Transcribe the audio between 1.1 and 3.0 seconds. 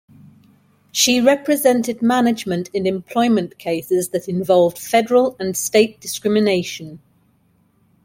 represented management in